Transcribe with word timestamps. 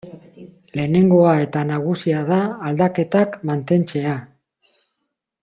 Lehenengoa 0.77 1.33
eta 1.41 1.63
nagusia 1.73 2.23
da 2.31 2.39
aldaketak 2.71 3.39
mantentzea. 3.51 4.19